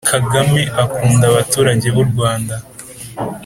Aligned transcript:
Kagame 0.13 0.61
akunda 0.83 1.23
abaturage 1.31 1.87
b’urawnda 1.95 2.55